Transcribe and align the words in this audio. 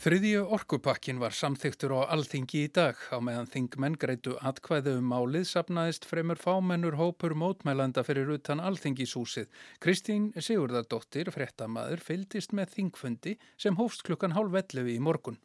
Þriðju 0.00 0.46
orkupakkin 0.56 1.18
var 1.20 1.34
samþyktur 1.36 1.92
á 1.92 2.08
alþingi 2.14 2.62
í 2.64 2.68
dag 2.72 2.96
á 3.12 3.20
meðan 3.20 3.50
þingmenn 3.52 3.98
greitu 4.00 4.38
atkvæðu 4.48 4.94
um 4.96 5.10
málið 5.12 5.44
sapnaðist 5.50 6.06
fremur 6.08 6.40
fámennur 6.40 6.96
hópur 6.96 7.34
mótmælanda 7.36 8.00
fyrir 8.08 8.32
utan 8.32 8.62
alþingishúsið. 8.64 9.50
Kristín 9.76 10.30
Sigurðardóttir, 10.40 11.28
fréttamaður, 11.36 12.00
fylgist 12.00 12.56
með 12.56 12.72
þingfundi 12.78 13.36
sem 13.60 13.76
hófst 13.76 14.06
klukkan 14.08 14.32
hálf 14.38 14.56
11 14.62 14.88
í 14.94 14.96
morgun. 15.04 15.36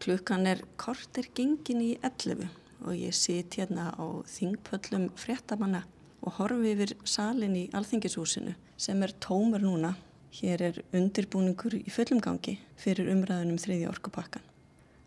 Klukkan 0.00 0.48
er 0.48 0.64
kortir 0.80 1.28
gengin 1.36 1.84
í 1.84 1.92
11 2.00 2.48
og 2.88 2.96
ég 2.96 3.12
sit 3.12 3.60
hérna 3.60 3.90
á 4.00 4.24
þingpöllum 4.24 5.10
fréttamanna 5.12 5.84
og 6.24 6.40
horfi 6.40 6.72
yfir 6.72 6.96
salin 7.04 7.66
í 7.66 7.68
alþingishúsinu 7.76 8.56
sem 8.80 9.04
er 9.04 9.12
tómur 9.20 9.60
núna 9.60 9.92
Hér 10.28 10.62
er 10.62 10.78
undirbúningur 10.92 11.78
í 11.78 11.88
fullum 11.88 12.20
gangi 12.20 12.58
fyrir 12.76 13.08
umræðunum 13.14 13.56
þriðja 13.62 13.88
orkupakkan. 13.88 14.44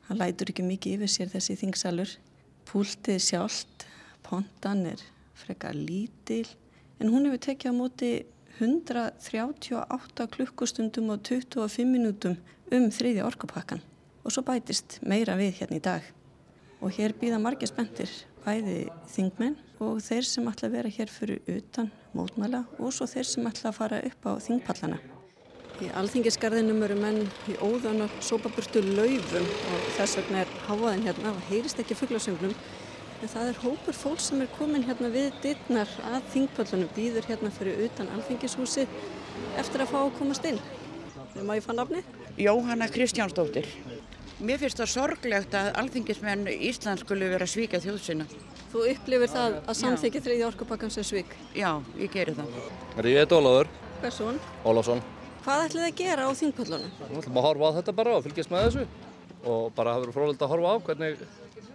Hann 0.08 0.18
lætur 0.18 0.50
ekki 0.50 0.66
mikið 0.66 0.98
yfir 0.98 1.12
sér 1.14 1.30
þessi 1.36 1.58
þingsalur. 1.62 2.16
Púltið 2.66 3.20
sjálft, 3.22 3.86
pontan 4.26 4.86
er 4.90 5.04
frekar 5.38 5.78
lítil 5.78 6.48
en 7.00 7.14
hún 7.14 7.28
hefur 7.30 7.44
tekið 7.46 7.74
á 7.74 7.74
móti 7.78 8.12
138 8.58 10.28
klukkustundum 10.36 11.14
og 11.14 11.24
25 11.30 11.88
minútum 11.90 12.36
um 12.74 12.90
þriðja 12.94 13.30
orkupakkan 13.30 13.82
og 14.26 14.34
svo 14.34 14.44
bætist 14.46 15.00
meira 15.06 15.38
við 15.38 15.56
hérna 15.62 15.78
í 15.78 15.86
dag. 15.86 16.04
Og 16.82 16.94
hér 16.98 17.14
býða 17.18 17.38
margir 17.42 17.70
spendir, 17.70 18.10
bæði 18.42 18.88
þingmenn 19.14 19.58
og 19.82 20.02
þeir 20.02 20.26
sem 20.26 20.50
ætla 20.50 20.70
að 20.70 20.78
vera 20.80 20.94
hér 20.98 21.14
fyrir 21.14 21.42
utan 21.50 21.90
mótmæla 22.18 22.66
og 22.80 22.94
svo 22.96 23.08
þeir 23.10 23.28
sem 23.30 23.50
ætla 23.50 23.72
að 23.72 23.78
fara 23.78 24.00
upp 24.08 24.28
á 24.28 24.32
þingpallana. 24.46 25.00
Í 25.82 25.90
alþingisgarðinum 25.98 26.84
eru 26.86 26.96
menn 27.00 27.24
í 27.50 27.56
óðan 27.58 28.04
og 28.06 28.18
sópaburtu 28.22 28.84
laufum 28.86 29.48
og 29.74 29.88
þess 29.96 30.20
vegna 30.20 30.44
er 30.44 30.52
háaðin 30.68 31.08
hérna 31.08 31.32
og 31.34 31.40
heyrist 31.50 31.82
ekki 31.82 31.98
fugglasönglum 31.98 32.54
en 33.22 33.32
það 33.32 33.50
er 33.52 33.62
hópur 33.64 33.98
fólk 33.98 34.22
sem 34.22 34.44
er 34.44 34.52
komin 34.58 34.86
hérna 34.86 35.10
við 35.14 35.32
dittnar 35.42 35.90
að 36.12 36.30
þingpöllunum 36.36 36.94
býður 36.96 37.28
hérna 37.30 37.52
fyrir 37.56 37.82
utan 37.88 38.12
alþingishúsi 38.16 38.86
eftir 39.62 39.84
að 39.84 39.92
fá 39.94 40.00
að 40.04 40.16
komast 40.20 40.48
inn. 40.50 40.62
Þegar 41.34 41.48
má 41.48 41.56
ég 41.58 41.66
fann 41.66 41.82
nafni? 41.82 42.04
Jóhanna 42.42 42.90
Kristjánsdóttir. 42.92 43.68
Mér 44.42 44.58
finnst 44.62 44.80
það 44.82 44.94
sorglegt 44.96 45.54
að 45.58 45.74
alþingismenn 45.82 46.48
Ísland 46.50 47.02
skulle 47.02 47.30
vera 47.30 47.46
svíkað 47.50 47.86
þjóðsina. 47.86 48.26
Þú 48.72 48.86
upplifir 48.88 49.28
það 49.28 49.56
að 49.68 49.78
samþykja 49.82 50.20
þriði 50.24 50.44
orkupakkan 50.48 50.92
sem 50.94 51.04
svík? 51.04 51.34
Já, 51.58 51.74
ég 52.00 52.12
gerir 52.14 52.38
það. 52.38 52.54
Ég 53.04 53.18
heit 53.20 53.34
Óláður. 53.36 53.72
Hversson? 54.00 54.38
Ólásson. 54.64 55.02
Hvað 55.44 55.64
ætlið 55.66 55.82
þið 55.82 55.88
að 55.90 55.98
gera 56.00 56.28
á 56.28 56.32
þingpöllunum? 56.40 56.94
Við 57.02 57.18
ætlum 57.20 57.40
að 57.42 57.46
horfa 57.48 57.68
á 57.68 57.76
þetta 57.80 57.94
bara 57.98 58.14
og 58.16 58.24
fylgjast 58.28 58.54
með 58.54 58.64
þessu 58.68 58.86
og 59.52 59.66
bara 59.76 59.96
hafa 59.96 60.06
verið 60.06 60.16
frólægt 60.16 60.46
að 60.46 60.52
horfa 60.54 60.72
á 60.72 60.76
hvernig, 60.88 61.26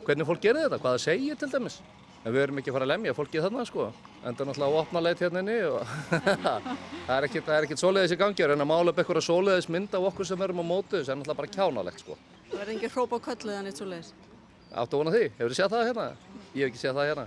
hvernig 0.06 0.28
fólk 0.30 0.42
gerir 0.46 0.64
þetta, 0.64 0.78
hvað 0.80 0.96
það 0.96 1.04
segir 1.04 1.40
til 1.42 1.50
dæmis. 1.52 1.78
En 2.22 2.34
við 2.34 2.42
erum 2.46 2.60
ekki 2.62 2.72
að 2.72 2.76
fara 2.78 2.86
að 2.86 2.92
lemja 2.94 3.14
fólkið 3.14 3.44
þarna 3.46 3.64
sko, 3.68 3.88
enda 4.26 4.46
náttúrulega 4.48 4.70
á 4.72 4.80
opna 4.80 5.02
leit 5.04 5.20
hérna 5.22 5.42
inni 5.44 5.58
og 5.68 5.92
það 7.06 7.12
er 7.18 7.26
ekkert, 7.28 7.50
ekkert 7.60 7.82
svoleiðis 7.82 8.16
í 8.16 8.18
gangi 8.22 8.46
en 8.46 8.64
að 8.64 8.70
mála 8.72 8.94
upp 8.94 9.02
eitthvað 9.02 9.26
svoleiðis 9.28 9.68
mynd 9.70 9.94
af 9.94 10.08
okkur 10.10 10.30
sem 10.30 10.42
erum 10.46 10.62
á 10.62 10.66
mótu 10.66 10.96
þess 10.96 11.12
er 11.12 11.20
náttúrulega 11.20 11.42
bara 11.42 11.52
kjánalegt 11.54 12.02
sko. 12.02 12.16
Það 12.48 12.58
verður 12.62 12.74
engin 12.74 12.94
hróp 12.96 13.14
á 13.14 13.18
kölluð 13.28 13.60
en 13.60 13.70
eitt 13.70 13.82
svoleiðis? 13.82 14.10
Áttu 14.74 14.98
vona 14.98 15.14
því, 15.14 15.22
hefur 15.38 15.54
þið 15.54 15.60
séð 15.60 15.76
það 15.76 15.86
hérna? 15.90 16.08
Ég 16.56 16.64
hef 16.64 16.72
ekki 16.72 16.80
séð 16.80 16.96
það 16.96 17.08
hérna. 17.10 17.24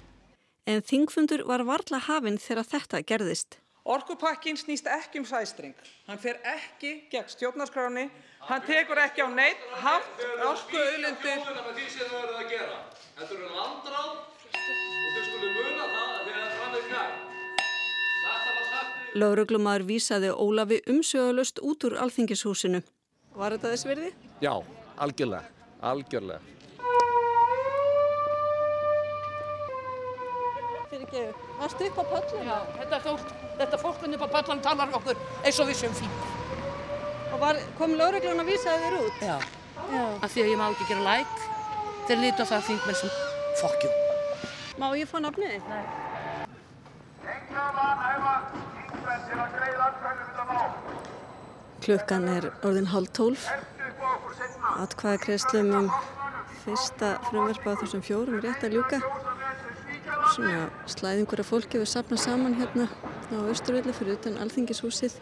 En 0.69 0.79
þingfundur 0.81 1.43
var 1.45 1.61
varla 1.67 1.99
hafinn 2.01 2.39
þegar 2.41 2.65
þetta 2.71 3.01
gerðist. 3.11 3.59
Orkupakkin 3.89 4.57
snýst 4.57 4.89
ekki 4.89 5.21
um 5.21 5.25
sæstring. 5.29 5.75
Hann 6.07 6.17
fer 6.21 6.39
ekki 6.45 6.91
gegn 7.11 7.29
stjórnarskráni. 7.29 8.07
Hann 8.49 8.65
tekur 8.65 8.97
ekki 9.01 9.21
á 9.21 9.29
neitt 9.29 9.61
haft 9.83 10.25
orkuauðlindir. 10.49 11.45
Þetta 11.45 13.29
eru 13.29 13.47
landráð 13.53 14.09
og 14.09 14.25
þau 15.13 15.23
skulle 15.29 15.49
muna 15.55 15.85
það 15.93 16.09
að 16.09 16.21
þegar 16.25 16.43
það 16.43 16.51
framir 16.57 16.85
kær. 16.91 17.11
Lauruglumadur 19.19 19.89
vísaði 19.89 20.29
Ólafi 20.33 20.81
umsögulust 20.89 21.61
út 21.65 21.85
úr 21.85 21.97
alþingishúsinu. 22.01 22.81
Var 23.37 23.57
þetta 23.57 23.73
þess 23.75 23.89
verði? 23.89 24.13
Já, 24.41 24.53
algjörlega, 24.97 25.45
algjörlega. 25.81 26.58
Ekki, 31.09 31.33
varstu 31.59 31.85
upp 31.89 31.97
á 31.97 32.03
pöllum? 32.13 32.43
Já, 32.45 32.57
þetta 32.77 32.99
fólk, 33.05 33.31
þetta 33.59 33.77
fólkun 33.83 34.15
upp 34.15 34.25
á 34.25 34.29
pöllum 34.35 34.61
talar 34.61 34.91
okkur 34.97 35.21
eins 35.43 35.59
og 35.59 35.69
við 35.69 35.79
sem 35.81 35.95
fín. 35.97 36.11
Og 37.33 37.39
var, 37.41 37.57
kom 37.77 37.95
lauruglun 37.97 38.43
að 38.43 38.51
vísa 38.51 38.75
þér 38.83 38.99
út? 38.99 39.23
Já, 39.23 39.37
Já. 39.93 40.03
af 40.21 40.29
því 40.33 40.43
að 40.43 40.51
ég 40.51 40.59
má 40.59 40.67
ekki 40.69 40.89
gera 40.89 41.07
læk. 41.07 41.33
Þeir 42.09 42.21
líti 42.23 42.45
á 42.45 42.51
það 42.51 42.67
þingmenn 42.69 42.99
sem 43.01 43.11
fokkjum. 43.61 43.97
Má 44.79 44.87
ég 44.97 45.09
fá 45.09 45.17
nafnið? 45.19 45.61
Nei. 45.69 45.85
Klukkan 51.79 52.27
er 52.29 52.51
orðin 52.63 52.89
hálf 52.93 53.11
tólf. 53.17 53.49
Atkvæða 54.79 55.21
kreslum 55.25 55.71
um 55.79 55.91
fyrsta 56.63 57.15
frumverfa 57.29 57.73
á 57.73 57.79
þessum 57.81 58.03
fjórum 58.05 58.41
rétt 58.43 58.63
að 58.67 58.77
ljúka. 58.77 59.01
Svona 60.29 60.67
slæðingur 60.85 61.41
af 61.41 61.47
fólki 61.49 61.79
við 61.81 61.87
sapna 61.89 62.17
saman 62.21 62.53
hérna 62.59 62.85
á 63.33 63.37
Östurvelli 63.49 63.93
fyrir 63.97 64.19
utan 64.19 64.35
Alþingishúsið. 64.43 65.15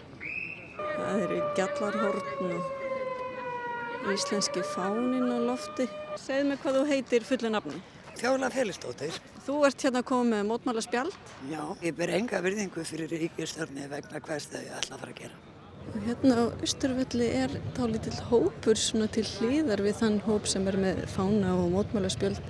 Það 0.76 1.22
eru 1.24 1.38
gjallarhorn 1.56 2.56
og 2.58 4.10
íslenski 4.12 4.64
fánin 4.74 5.30
á 5.32 5.38
lofti. 5.48 5.88
Segð 6.20 6.50
mér 6.50 6.60
hvað 6.64 6.80
þú 6.80 6.82
heitir 6.92 7.28
fullu 7.28 7.52
nafni. 7.54 7.80
Fjóla 8.18 8.50
Félistóttir. 8.52 9.16
Þú 9.46 9.56
ert 9.70 9.86
hérna 9.86 10.02
að 10.04 10.10
koma 10.10 10.30
með 10.34 10.50
mótmála 10.50 10.84
spjald. 10.84 11.16
Já, 11.54 11.62
ég 11.86 11.96
ber 11.96 12.12
enga 12.18 12.42
virðingu 12.44 12.84
fyrir 12.88 13.14
ríkistörni 13.14 13.88
vegna 13.92 14.20
hvers 14.26 14.50
þau 14.52 14.60
ætla 14.60 14.98
að 14.98 15.04
fara 15.06 15.14
að 15.14 15.22
gera. 15.22 15.40
Og 15.88 16.00
hérna 16.04 16.42
á 16.42 16.46
Östurvelli 16.66 17.30
er 17.46 17.56
dálítill 17.78 18.18
hópur 18.28 18.76
svona 18.76 19.08
til 19.08 19.24
hlýðar 19.38 19.86
við 19.86 20.02
þann 20.02 20.20
hóp 20.28 20.52
sem 20.52 20.68
er 20.68 20.82
með 20.82 21.06
fána 21.14 21.56
og 21.56 21.72
mótmála 21.78 22.12
spjald. 22.12 22.42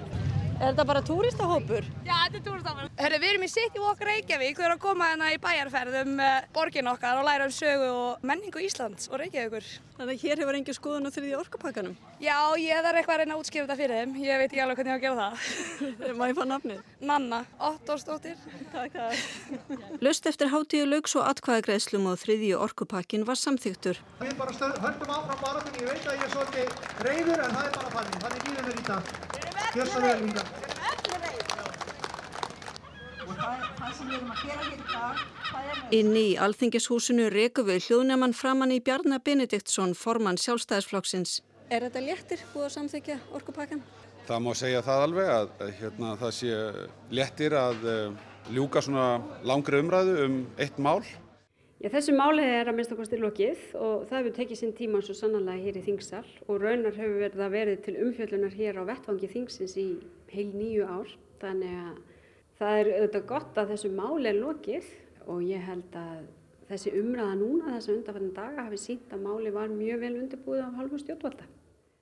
Er 0.57 0.71
þetta 0.71 0.83
bara 0.89 1.01
túristahópur? 1.05 1.85
Já, 2.01 2.15
þetta 2.17 2.37
er 2.39 2.43
túristahópur. 2.47 2.87
Hörru, 2.97 3.17
við 3.21 3.29
erum 3.29 3.43
í 3.45 3.49
City 3.51 3.77
Walk 3.77 3.99
Reykjavík. 4.01 4.55
Við 4.57 4.65
erum 4.65 4.79
að 4.79 4.85
koma 4.87 5.09
hérna 5.11 5.27
í 5.29 5.37
bæjarferð 5.43 5.97
um 5.99 6.15
uh, 6.17 6.37
borgin 6.55 6.89
okkar 6.89 7.19
og 7.19 7.27
læra 7.27 7.45
um 7.45 7.53
sögu 7.53 7.89
og 7.93 8.25
menningu 8.25 8.63
Íslands 8.65 9.05
og 9.11 9.21
Reykjavíkur. 9.21 9.67
Þannig 9.99 10.15
að 10.15 10.23
hér 10.23 10.41
hefur 10.41 10.57
engin 10.57 10.77
skoðun 10.77 11.05
á 11.05 11.13
þriði 11.13 11.35
orkupakkanum? 11.37 11.93
Já, 12.17 12.39
ég 12.57 12.81
þarf 12.87 12.97
eitthvað 13.03 13.13
að 13.13 13.21
reyna 13.21 13.37
að 13.37 13.43
útskrifa 13.43 13.67
þetta 13.67 13.77
fyrir 13.83 14.01
þeim. 14.01 14.17
Ég 14.23 14.41
veit 14.41 14.47
ekki 14.47 14.63
alveg 14.65 14.81
hvernig 14.81 14.89
ég 14.89 14.97
á 14.97 14.97
að 14.97 15.05
gera 15.05 15.19
það. 15.21 15.33
Má 16.17 16.25
ég 16.25 16.37
fá 16.39 16.43
nafnið? 16.49 16.81
Nanna, 17.11 17.39
Ottósdóttir. 17.69 18.37
Takk, 18.73 18.97
takk. 18.97 20.01
Lust 20.01 20.29
eftir 20.29 20.49
hátíu 20.53 20.89
laugs 20.89 21.13
og 21.17 21.29
atkvæðagreðslum 21.35 22.09
og 22.09 22.17
þriði 22.23 22.55
orkupakkin 22.57 23.29
var 23.29 23.37
samþygtur. 23.37 24.01
Gjör 29.77 29.85
svo 29.85 29.99
vel 30.01 30.21
líka. 30.25 30.41
Inni 35.93 36.23
í 36.31 36.37
alþingishúsinu 36.41 37.27
reku 37.29 37.61
við 37.67 37.85
hljóðnjaman 37.85 38.33
framann 38.33 38.73
í 38.73 38.79
Bjarnar 38.81 39.21
Benediktsson, 39.21 39.93
formann 39.93 40.39
sjálfstæðisflokksins. 40.41 41.37
Er 41.69 41.85
þetta 41.85 42.03
léttir 42.07 42.41
búið 42.55 42.65
að 42.65 42.73
samþykja 42.73 43.19
orkupakkan? 43.37 43.85
Það 44.25 44.43
má 44.47 44.51
segja 44.57 44.81
það 44.87 45.03
alveg 45.05 45.31
að 45.35 45.63
hérna, 45.83 46.15
það 46.23 46.33
sé 46.39 46.57
léttir 47.19 47.55
að 47.61 47.87
uh, 47.87 48.27
ljúka 48.57 48.81
svona 48.81 49.07
langri 49.45 49.83
umræðu 49.83 50.17
um 50.25 50.41
eitt 50.57 50.81
mál. 50.81 51.03
Já, 51.77 51.91
þessu 51.93 52.13
máli 52.17 52.41
er 52.41 52.71
að 52.71 52.73
minnst 52.73 52.93
okkur 52.95 53.05
til 53.05 53.19
lokið 53.21 53.59
og 53.77 54.07
það 54.09 54.17
hefur 54.17 54.33
tekið 54.33 54.57
sinn 54.57 54.71
tíma 54.73 55.01
svo 55.05 55.13
sannanlega 55.13 55.61
hér 55.61 55.75
í 55.77 55.83
þingsal 55.85 56.23
og 56.47 56.63
raunar 56.63 56.95
hefur 56.97 57.19
verið 57.21 57.43
að 57.45 57.53
verið 57.53 57.83
til 57.85 57.93
umfjöllunar 58.01 58.55
hér 58.57 58.79
á 58.81 58.83
vettvangi 58.87 59.29
þingsins 59.29 59.75
í 59.77 59.85
heil 60.33 60.47
nýju 60.55 60.87
ár. 60.89 61.13
Þannig 61.37 61.77
að 61.83 62.01
það 62.57 62.79
er 62.81 62.91
auðvitað 62.95 63.29
gott 63.29 63.61
að 63.61 63.75
þessu 63.75 63.93
máli 63.93 64.31
er 64.31 64.41
lokið 64.41 64.89
og 65.29 65.45
ég 65.45 65.69
held 65.69 66.01
að 66.01 66.25
þessi 66.71 66.97
umræða 66.97 67.39
núna 67.43 67.77
þessu 67.77 67.93
undanfættin 67.99 68.35
daga 68.41 68.65
hafi 68.65 68.83
sínt 68.87 69.13
að 69.13 69.25
máli 69.29 69.53
var 69.53 69.69
mjög 69.69 70.01
vel 70.01 70.13
undirbúið 70.23 70.65
af 70.65 70.81
halvu 70.81 71.05
stjórnvalda. 71.05 71.45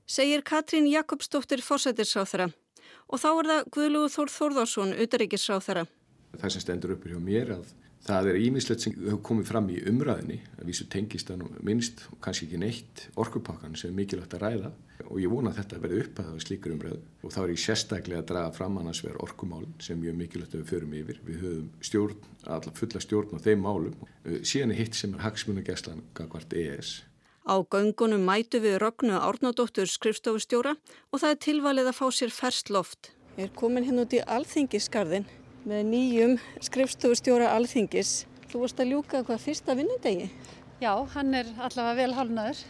Segir 0.08 0.46
Katrín 0.48 0.88
Jakobsdóttir 0.88 1.60
fórsættisráþara 1.60 2.54
og 3.12 3.20
þá 3.20 3.32
er 3.34 3.52
það 3.52 3.74
Guðlúð 3.76 4.12
Þór 4.16 4.38
Þórðarsson, 4.40 4.96
utaríkisráþara. 5.04 5.90
Það 6.40 6.54
sem 6.56 6.64
stendur 6.64 6.96
uppur 6.96 7.12
hjá 7.12 7.20
mér 7.20 7.58
að 7.60 7.74
Það 8.06 8.28
er 8.30 8.36
ímislegt 8.38 8.84
sem 8.84 8.94
hefur 9.00 9.22
komið 9.26 9.48
fram 9.50 9.70
í 9.74 9.80
umræðinni, 9.90 10.36
að 10.60 10.68
vísu 10.70 10.86
tengist 10.94 11.32
nú 11.34 11.48
minnst 11.66 12.04
og 12.12 12.20
kannski 12.22 12.46
ekki 12.46 12.60
neitt 12.62 13.06
orkupakkan 13.18 13.74
sem 13.80 13.90
er 13.90 13.96
mikilvægt 13.98 14.36
að 14.38 14.44
ræða 14.44 14.70
og 15.08 15.18
ég 15.20 15.32
vona 15.32 15.50
að 15.50 15.58
þetta 15.60 15.80
verði 15.82 16.02
upp 16.04 16.20
að 16.20 16.28
það 16.28 16.36
var 16.36 16.44
slíkur 16.44 16.76
umræðu 16.76 17.00
og 17.26 17.34
þá 17.34 17.40
er 17.42 17.54
ég 17.54 17.64
sérstaklega 17.64 18.22
að 18.22 18.28
draga 18.30 18.52
fram 18.54 18.78
annars 18.78 19.02
verður 19.02 19.24
orkumálun 19.26 19.74
sem 19.82 19.98
mjög 19.98 20.20
mikilvægt 20.20 20.54
að 20.54 20.62
við 20.62 20.70
förum 20.70 20.94
yfir. 21.00 21.22
Við 21.26 21.40
höfum 21.42 21.72
stjórn, 21.90 22.28
alla 22.56 22.74
fulla 22.78 23.02
stjórn 23.02 23.34
á 23.34 23.40
þeim 23.48 23.66
málum. 23.66 23.96
Síðan 24.46 24.76
er 24.76 24.80
hitt 24.84 25.00
sem 25.00 25.16
er 25.18 25.26
hagsmunageslan 25.26 26.04
gagvart 26.18 26.54
ES. 26.54 26.92
Á 27.50 27.56
göngunum 27.74 28.22
mætu 28.26 28.62
við 28.62 28.78
Rognu 28.82 29.18
Árnadóttur 29.18 29.90
skrifstofustjóra 29.90 30.76
og 31.10 31.24
það 31.24 31.34
er 31.34 31.42
tilvalið 31.48 31.90
að 31.90 31.98
fá 31.98 32.06
sér 32.14 32.34
ferskt 32.34 32.70
loft. 32.70 33.12
Ég 33.40 33.50
er 33.50 33.58
komin 33.58 33.86
hérna 33.86 34.06
út 34.06 34.14
í 34.14 34.22
Alþingisgarðin 34.22 35.26
með 35.66 35.86
nýjum 35.90 36.36
skrifstofustjóra 36.64 37.50
Alþingis. 37.56 38.26
Þú 38.52 38.62
varst 38.62 38.82
að 38.82 38.92
ljúka 38.94 39.24
hvað 39.26 39.42
fyrsta 39.42 39.76
vinnudegi? 39.78 40.28
Já, 40.82 40.92
hann 41.16 41.34
er 41.34 41.50
allavega 41.58 41.96
vel 41.98 42.14
hálnaður. 42.14 42.62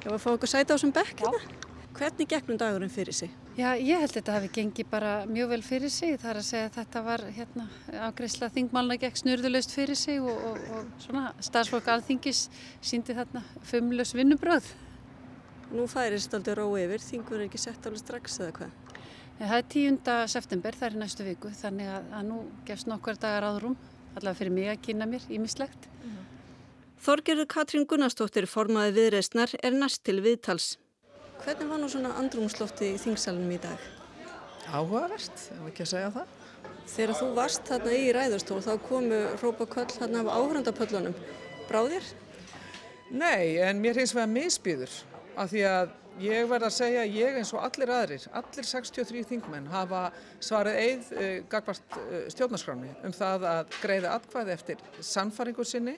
Var 0.00 0.14
að 0.16 0.22
fá 0.22 0.30
okkur 0.32 0.50
sæta 0.50 0.72
á 0.72 0.74
þessum 0.76 0.94
bekk 0.96 1.20
hérna. 1.20 1.58
Hvernig 2.00 2.30
gegnum 2.30 2.58
dagurinn 2.60 2.92
fyrir 2.92 3.12
sig? 3.12 3.32
Já, 3.58 3.74
ég 3.76 3.98
held 4.00 4.12
að 4.12 4.16
þetta 4.16 4.34
hafi 4.38 4.50
gengið 4.54 4.88
bara 4.88 5.10
mjög 5.28 5.50
vel 5.52 5.62
fyrir 5.66 5.92
sig. 5.92 6.14
Það 6.22 6.30
er 6.30 6.40
að 6.40 6.46
segja 6.48 6.68
að 6.70 6.76
þetta 6.78 7.02
var 7.04 7.24
hérna, 7.36 7.66
ágreysla 8.06 8.48
þingmálna 8.54 8.96
gegn 9.02 9.18
snurðulegst 9.20 9.74
fyrir 9.76 9.98
sig 9.98 10.22
og, 10.22 10.44
og, 10.50 10.62
og 10.78 10.92
svona 11.04 11.24
stafsfólk 11.44 11.90
alþingis 11.92 12.46
síndi 12.80 13.16
þarna 13.18 13.42
fumlös 13.68 14.14
vinnubröð. 14.16 14.70
Nú 15.74 15.84
færist 15.90 16.32
aldrei 16.34 16.56
rói 16.56 16.86
yfir, 16.86 17.04
þingur 17.04 17.42
er 17.42 17.50
ekki 17.50 17.60
sett 17.60 17.84
alveg 17.90 18.00
strax 18.00 18.40
eða 18.40 18.56
hvað? 18.62 18.89
Það 19.40 19.54
er 19.56 19.68
10. 19.72 19.94
september, 20.28 20.76
það 20.76 20.86
er 20.90 20.96
næstu 21.00 21.24
viku, 21.24 21.50
þannig 21.56 21.86
að, 21.88 22.08
að 22.12 22.24
nú 22.28 22.38
gefst 22.68 22.88
nokkar 22.90 23.16
dagar 23.16 23.46
áðrum, 23.48 23.76
allavega 24.12 24.36
fyrir 24.36 24.52
mig 24.52 24.66
að 24.68 24.82
kynna 24.84 25.06
mér 25.08 25.22
ímislegt. 25.32 25.86
Mm 26.02 26.10
-hmm. 26.10 26.26
Þorgerður 27.00 27.46
Katrín 27.54 27.86
Gunnarsdóttir 27.88 28.46
formaði 28.46 28.92
viðreistnar 28.98 29.54
er 29.62 29.72
næst 29.72 30.04
til 30.04 30.20
viðtals. 30.20 30.76
Hvernig 31.40 31.70
var 31.70 31.80
nú 31.80 31.88
svona 31.88 32.12
andrumslofti 32.20 32.92
í 32.94 32.98
þingsalunum 33.00 33.52
í 33.56 33.60
dag? 33.62 33.78
Áhugavert, 34.68 35.32
ég 35.52 35.60
var 35.60 35.70
ekki 35.70 35.82
að 35.82 35.92
segja 35.94 36.10
það. 36.10 36.26
Þegar 36.86 37.14
þú 37.14 37.34
varst 37.34 37.62
þarna 37.64 37.92
í 37.92 38.12
ræðustól 38.12 38.60
þá 38.60 38.78
komu 38.88 39.20
rópa 39.42 39.66
köll 39.66 39.88
þarna 39.88 40.20
af 40.20 40.32
áhrandapöllunum. 40.36 41.14
Bráðir? 41.68 42.04
Nei, 43.10 43.56
en 43.56 43.80
mér 43.80 43.96
hins 43.96 44.14
vegar 44.14 44.28
misbyður 44.28 44.90
af 45.36 45.50
því 45.52 45.64
að 45.70 45.96
ég 46.20 46.48
verð 46.50 46.66
að 46.68 46.74
segja 46.74 47.02
að 47.04 47.14
ég 47.16 47.36
eins 47.40 47.52
og 47.54 47.62
allir 47.64 47.92
aðrir, 47.94 48.24
allir 48.36 48.66
63 48.66 49.22
þingmenn 49.30 49.68
hafa 49.72 50.00
svarið 50.42 50.80
eið 50.80 51.12
uh, 51.12 51.28
gagvart 51.52 51.96
uh, 51.96 52.24
stjórnarskráni 52.34 52.90
um 53.06 53.14
það 53.16 53.46
að 53.52 53.78
greiða 53.80 54.16
atkvæði 54.18 54.56
eftir 54.56 54.82
sannfaringur 55.00 55.68
sinni 55.68 55.96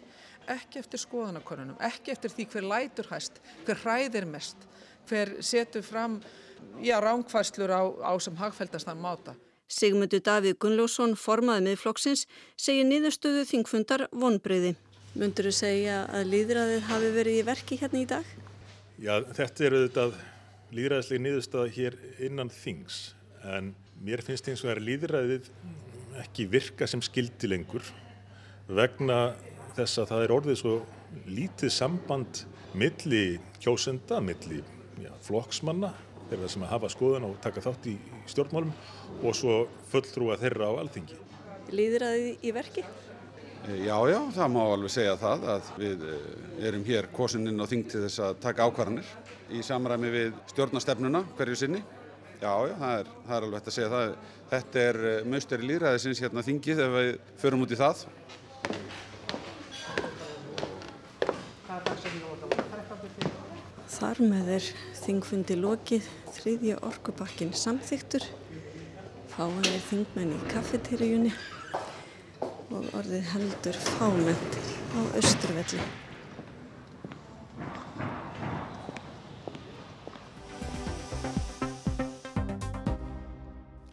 ekki 0.51 0.81
eftir 0.83 1.03
skoðanakonunum, 1.03 1.79
ekki 1.83 2.13
eftir 2.15 2.33
því 2.33 2.47
hver 2.53 2.69
lætur 2.73 3.09
hæst, 3.13 3.41
hver 3.67 3.81
hræðir 3.85 4.27
mest, 4.29 4.67
hver 5.09 5.37
setur 5.43 5.85
fram 5.87 6.21
já, 6.83 6.99
ránkvæslur 7.03 7.71
á, 7.71 7.83
á 8.03 8.13
sem 8.21 8.37
hagfældastan 8.37 9.01
máta. 9.01 9.37
Sigmundur 9.73 10.21
Davíð 10.21 10.59
Gunnlósson, 10.61 11.17
formaði 11.17 11.71
með 11.71 11.81
flokksins, 11.81 12.27
segir 12.61 12.89
niðurstöðu 12.89 13.47
þingfundar 13.49 14.09
vonbreyði. 14.13 14.75
Mundur 15.17 15.49
þú 15.49 15.57
segja 15.57 16.03
að 16.13 16.33
líðræðið 16.33 16.89
hafi 16.89 17.13
verið 17.17 17.41
í 17.41 17.45
verki 17.49 17.81
hérna 17.81 18.03
í 18.03 18.09
dag? 18.09 18.42
Já, 19.03 19.17
þetta 19.35 19.65
er 19.67 19.75
auðvitað 19.75 20.13
líðræðislega 20.77 21.23
niðurstöða 21.25 21.71
hér 21.75 21.95
innan 22.23 22.51
þings, 22.55 22.99
en 23.43 23.73
mér 23.99 24.23
finnst 24.23 24.47
eins 24.47 24.63
og 24.63 24.71
er 24.71 24.81
líðræðið 24.87 25.49
ekki 26.23 26.47
virka 26.53 26.87
sem 26.87 27.03
skildi 27.03 27.51
lengur 27.51 27.83
vegna 28.71 29.33
þess 29.75 29.99
að 29.99 30.09
það 30.13 30.23
er 30.23 30.35
orðið 30.37 30.61
svo 30.61 30.77
lítið 31.27 31.75
samband 31.75 32.45
milli 32.79 33.25
kjósenda, 33.59 34.21
milli 34.23 34.63
já, 35.03 35.11
flokksmanna, 35.27 35.91
þeirra 36.31 36.55
sem 36.55 36.63
að 36.63 36.75
hafa 36.77 36.95
skoðan 36.95 37.27
og 37.27 37.41
taka 37.43 37.65
þátt 37.65 37.91
í 37.91 37.97
stjórnmálum 38.31 38.71
og 39.19 39.35
svo 39.35 39.65
fulltrúa 39.91 40.39
þeirra 40.39 40.71
á 40.71 40.79
alþingi. 40.85 41.19
Lýðir 41.75 42.07
að 42.07 42.21
þið 42.21 42.47
í 42.47 42.55
verki? 42.55 42.87
Já, 43.63 43.95
já, 44.11 44.19
það 44.35 44.49
má 44.51 44.61
alveg 44.67 44.91
segja 44.91 45.13
það 45.21 45.45
að 45.53 45.67
við 45.79 46.01
erum 46.67 46.83
hér 46.83 47.07
kosininn 47.15 47.63
á 47.63 47.67
þing 47.71 47.85
til 47.93 48.01
þess 48.03 48.23
að 48.27 48.41
taka 48.43 48.65
ákvarðanir 48.67 49.13
í 49.55 49.61
samræmi 49.63 50.11
við 50.11 50.33
stjórnastefnuna 50.51 51.21
hverju 51.39 51.61
sinni. 51.61 51.83
Já, 52.41 52.51
já, 52.67 52.75
það 52.81 52.97
er, 52.97 53.13
það 53.29 53.37
er 53.37 53.47
alveg 53.47 53.61
hægt 53.61 53.71
að 53.71 53.77
segja 53.77 53.93
það. 53.93 54.17
Þetta 54.51 54.83
er 54.89 54.99
mösteri 55.31 55.69
lýðræðisins 55.71 56.25
hérna 56.25 56.45
þingi 56.49 56.77
þegar 56.81 56.93
við 56.97 57.13
förum 57.45 57.63
út 57.63 57.77
í 57.77 57.81
það. 57.85 58.03
Þar 63.95 64.25
með 64.27 64.55
er 64.59 64.71
þingfundi 65.05 65.63
lokið 65.63 66.13
þriðja 66.35 66.83
orkupakkin 66.91 67.55
samþyktur, 67.55 68.27
fáanir 69.37 69.83
þingmenn 69.87 70.35
í 70.35 70.45
kaffeteríunni 70.51 71.37
og 72.73 72.95
orðið 72.97 73.27
heldur 73.35 73.77
fáment 73.97 74.57
á 74.97 75.01
Östurvelli. 75.21 75.85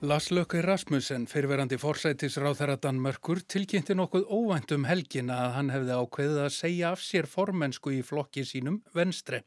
Lars 0.10 0.30
Lökke 0.32 0.62
Rasmussen, 0.64 1.26
fyrverandi 1.28 1.78
forsætisráð 1.78 2.56
þeirra 2.62 2.78
Danmörkur, 2.82 3.44
tilkynnti 3.52 3.94
nokkuð 4.00 4.30
óvænt 4.32 4.72
um 4.74 4.88
helgina 4.88 5.36
að 5.44 5.52
hann 5.58 5.74
hefði 5.74 5.98
ákveðið 6.00 6.40
að 6.46 6.56
segja 6.56 6.94
af 6.96 7.04
sér 7.04 7.28
formensku 7.30 7.92
í 7.94 8.00
flokki 8.08 8.46
sínum 8.48 8.80
venstre. 8.96 9.44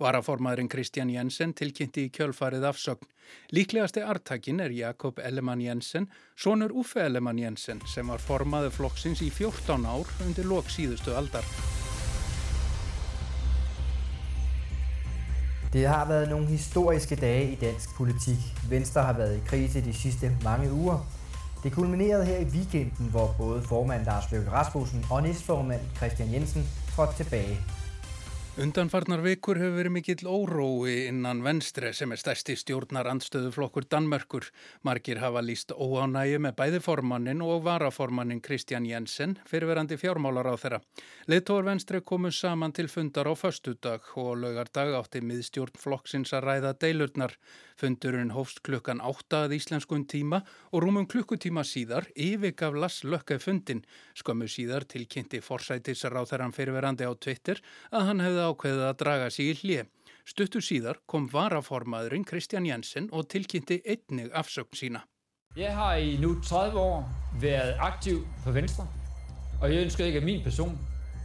Varaformaðurinn 0.00 0.70
Kristján 0.72 1.10
Jensen 1.12 1.52
tilkynnti 1.52 2.06
í 2.06 2.12
kjölfarið 2.14 2.64
afsögn. 2.70 3.08
Líklegasti 3.52 4.02
artakin 4.04 4.60
er 4.60 4.72
Jakob 4.72 5.18
Ellemann 5.18 5.60
Jensen, 5.60 6.08
sonur 6.36 6.72
Uffe 6.72 7.04
Ellemann 7.04 7.38
Jensen 7.38 7.82
sem 7.88 8.08
var 8.08 8.20
formaður 8.22 8.76
flokksins 8.78 9.22
í 9.22 9.30
14 9.30 9.86
ár 9.86 10.08
undir 10.26 10.48
lok 10.48 10.70
síðustu 10.72 11.14
aldar. 11.16 11.46
Det 15.72 15.86
har 15.86 16.08
været 16.08 16.28
nogle 16.28 16.46
historiske 16.46 17.16
dage 17.16 17.52
i 17.52 17.54
dansk 17.54 17.96
politik. 17.96 18.38
Venstre 18.70 19.02
har 19.02 19.12
været 19.12 19.36
i 19.36 19.40
krise 19.46 19.84
de 19.84 19.92
sidste 19.94 20.36
mange 20.44 20.72
uger. 20.72 20.98
Det 21.62 21.72
kulminerede 21.72 22.24
her 22.24 22.38
i 22.38 22.44
weekenden, 22.44 23.06
hvor 23.10 23.34
både 23.38 23.62
formand 23.62 24.04
Lars 24.04 24.32
Løkke 24.32 24.50
Rasmussen 24.50 25.04
og 25.10 25.22
næstformand 25.22 25.80
Christian 25.96 26.32
Jensen 26.32 26.68
trådte 26.94 27.16
tilbage. 27.16 27.58
Undanfarnar 28.60 29.22
vikur 29.24 29.56
hefur 29.56 29.78
verið 29.78 29.92
mikill 29.94 30.28
órói 30.28 31.06
innan 31.08 31.38
venstre 31.40 31.94
sem 31.96 32.10
er 32.12 32.20
stærsti 32.20 32.52
stjórnar 32.60 33.08
andstöðuflokkur 33.08 33.86
Danmörkur. 33.88 34.44
Margir 34.84 35.22
hafa 35.22 35.40
líst 35.40 35.72
óánægi 35.72 36.36
með 36.36 36.58
bæði 36.58 36.82
formannin 36.84 37.40
og 37.40 37.62
varaformannin 37.64 38.42
Kristján 38.44 38.84
Jensen 38.84 39.38
fyrirverandi 39.48 39.96
fjármálar 39.96 40.52
á 40.52 40.60
þeirra. 40.60 40.82
Leittóar 41.32 41.64
venstre 41.64 42.02
komu 42.04 42.28
saman 42.28 42.76
til 42.76 42.92
fundar 42.92 43.32
á 43.32 43.32
föstudag 43.32 44.12
og 44.20 44.36
laugardag 44.44 44.98
átti 45.00 45.24
miðstjórn 45.24 45.80
flokksins 45.80 46.36
að 46.36 46.44
ræða 46.50 46.76
deilurnar. 46.76 47.32
Fundurinn 47.82 48.30
hófst 48.30 48.60
klukkan 48.62 49.00
8 49.02 49.40
að 49.48 49.56
íslenskun 49.56 50.04
tíma 50.06 50.38
og 50.70 50.84
rúmum 50.84 51.08
klukkutíma 51.10 51.64
síðar 51.66 52.04
yfirgaf 52.14 52.76
Lass 52.78 53.02
Lökke 53.02 53.40
fundin. 53.42 53.80
Skömmu 54.14 54.46
síðar 54.46 54.86
tilkynnti 54.86 55.40
forsætisráþarann 55.42 56.54
fyrirverandi 56.54 57.08
á 57.10 57.12
Twitter 57.18 57.58
að 57.90 58.06
hann 58.06 58.22
hefði 58.22 58.44
ákveðið 58.46 58.84
að 58.86 59.00
draga 59.02 59.32
sig 59.34 59.50
í 59.50 59.58
hlið. 59.64 59.90
Stuttu 60.22 60.62
síðar 60.62 61.02
kom 61.10 61.26
varaformaðurinn 61.32 62.28
Kristján 62.28 62.70
Jensen 62.70 63.10
og 63.10 63.26
tilkynnti 63.34 63.80
einnig 63.82 64.30
afsökn 64.30 64.78
sína. 64.78 65.02
Jeg 65.58 65.74
har 65.74 65.98
i 65.98 66.14
nu 66.22 66.36
30 66.38 66.78
år 66.78 67.02
været 67.42 67.82
aktiv 67.82 68.22
på 68.46 68.54
Venstre, 68.54 68.86
og 69.58 69.74
jeg 69.74 69.82
ønsker 69.88 70.06
ikke, 70.06 70.22
at 70.22 70.30
min 70.30 70.42
person 70.46 70.78